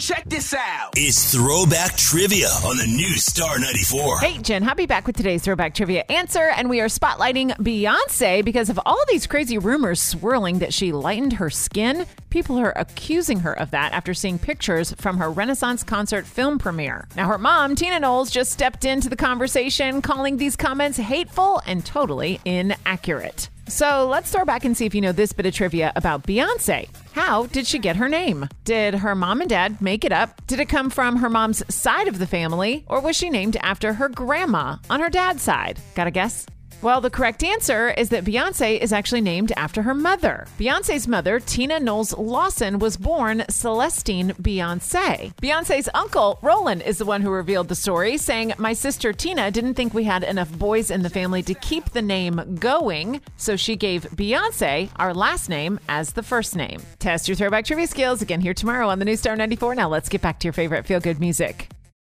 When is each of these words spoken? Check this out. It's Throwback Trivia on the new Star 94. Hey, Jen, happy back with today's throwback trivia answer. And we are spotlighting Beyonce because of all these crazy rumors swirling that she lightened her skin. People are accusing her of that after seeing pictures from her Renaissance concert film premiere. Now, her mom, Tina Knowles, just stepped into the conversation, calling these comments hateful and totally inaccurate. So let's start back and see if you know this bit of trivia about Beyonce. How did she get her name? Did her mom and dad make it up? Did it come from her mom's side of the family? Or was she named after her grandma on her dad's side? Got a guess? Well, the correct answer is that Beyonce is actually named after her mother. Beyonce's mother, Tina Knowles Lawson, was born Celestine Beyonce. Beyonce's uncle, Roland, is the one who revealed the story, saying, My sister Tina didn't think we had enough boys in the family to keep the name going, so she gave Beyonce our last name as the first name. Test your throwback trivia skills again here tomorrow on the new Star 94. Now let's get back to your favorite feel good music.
Check 0.00 0.24
this 0.26 0.52
out. 0.52 0.90
It's 0.96 1.32
Throwback 1.32 1.96
Trivia 1.96 2.48
on 2.48 2.76
the 2.76 2.86
new 2.86 3.16
Star 3.16 3.60
94. 3.60 4.18
Hey, 4.18 4.38
Jen, 4.38 4.60
happy 4.60 4.86
back 4.86 5.06
with 5.06 5.16
today's 5.16 5.42
throwback 5.42 5.72
trivia 5.72 6.04
answer. 6.08 6.50
And 6.56 6.68
we 6.68 6.80
are 6.80 6.88
spotlighting 6.88 7.56
Beyonce 7.58 8.44
because 8.44 8.68
of 8.70 8.80
all 8.84 8.98
these 9.08 9.28
crazy 9.28 9.56
rumors 9.56 10.02
swirling 10.02 10.58
that 10.58 10.74
she 10.74 10.90
lightened 10.90 11.34
her 11.34 11.48
skin. 11.48 12.06
People 12.28 12.58
are 12.58 12.72
accusing 12.74 13.38
her 13.40 13.56
of 13.56 13.70
that 13.70 13.92
after 13.92 14.14
seeing 14.14 14.36
pictures 14.36 14.92
from 14.94 15.16
her 15.18 15.30
Renaissance 15.30 15.84
concert 15.84 16.26
film 16.26 16.58
premiere. 16.58 17.06
Now, 17.14 17.28
her 17.28 17.38
mom, 17.38 17.76
Tina 17.76 18.00
Knowles, 18.00 18.32
just 18.32 18.50
stepped 18.50 18.84
into 18.84 19.08
the 19.08 19.16
conversation, 19.16 20.02
calling 20.02 20.38
these 20.38 20.56
comments 20.56 20.98
hateful 20.98 21.62
and 21.66 21.86
totally 21.86 22.40
inaccurate. 22.44 23.48
So 23.68 24.06
let's 24.06 24.28
start 24.28 24.46
back 24.46 24.64
and 24.64 24.76
see 24.76 24.84
if 24.84 24.94
you 24.94 25.00
know 25.00 25.12
this 25.12 25.32
bit 25.32 25.46
of 25.46 25.54
trivia 25.54 25.92
about 25.96 26.24
Beyonce. 26.24 26.88
How 27.12 27.46
did 27.46 27.66
she 27.66 27.78
get 27.78 27.96
her 27.96 28.08
name? 28.08 28.48
Did 28.64 28.94
her 28.94 29.14
mom 29.14 29.40
and 29.40 29.48
dad 29.48 29.80
make 29.80 30.04
it 30.04 30.12
up? 30.12 30.46
Did 30.46 30.60
it 30.60 30.68
come 30.68 30.90
from 30.90 31.16
her 31.16 31.30
mom's 31.30 31.62
side 31.74 32.08
of 32.08 32.18
the 32.18 32.26
family? 32.26 32.84
Or 32.88 33.00
was 33.00 33.16
she 33.16 33.30
named 33.30 33.56
after 33.60 33.94
her 33.94 34.08
grandma 34.08 34.76
on 34.90 35.00
her 35.00 35.10
dad's 35.10 35.42
side? 35.42 35.78
Got 35.94 36.08
a 36.08 36.10
guess? 36.10 36.46
Well, 36.82 37.00
the 37.00 37.10
correct 37.10 37.42
answer 37.42 37.90
is 37.90 38.10
that 38.10 38.24
Beyonce 38.24 38.78
is 38.78 38.92
actually 38.92 39.20
named 39.20 39.52
after 39.56 39.82
her 39.82 39.94
mother. 39.94 40.46
Beyonce's 40.58 41.08
mother, 41.08 41.40
Tina 41.40 41.80
Knowles 41.80 42.16
Lawson, 42.16 42.78
was 42.78 42.96
born 42.96 43.44
Celestine 43.48 44.32
Beyonce. 44.40 45.34
Beyonce's 45.36 45.88
uncle, 45.94 46.38
Roland, 46.42 46.82
is 46.82 46.98
the 46.98 47.04
one 47.04 47.22
who 47.22 47.30
revealed 47.30 47.68
the 47.68 47.74
story, 47.74 48.16
saying, 48.18 48.52
My 48.58 48.72
sister 48.72 49.12
Tina 49.12 49.50
didn't 49.50 49.74
think 49.74 49.94
we 49.94 50.04
had 50.04 50.24
enough 50.24 50.50
boys 50.58 50.90
in 50.90 51.02
the 51.02 51.10
family 51.10 51.42
to 51.44 51.54
keep 51.54 51.90
the 51.90 52.02
name 52.02 52.56
going, 52.60 53.20
so 53.36 53.56
she 53.56 53.76
gave 53.76 54.02
Beyonce 54.10 54.90
our 54.96 55.14
last 55.14 55.48
name 55.48 55.80
as 55.88 56.12
the 56.12 56.22
first 56.22 56.54
name. 56.56 56.80
Test 56.98 57.28
your 57.28 57.36
throwback 57.36 57.64
trivia 57.64 57.86
skills 57.86 58.22
again 58.22 58.40
here 58.40 58.54
tomorrow 58.54 58.88
on 58.88 58.98
the 58.98 59.04
new 59.04 59.16
Star 59.16 59.36
94. 59.36 59.74
Now 59.74 59.88
let's 59.88 60.08
get 60.08 60.22
back 60.22 60.38
to 60.40 60.46
your 60.46 60.52
favorite 60.52 60.86
feel 60.86 61.00
good 61.00 61.20
music. 61.20 61.73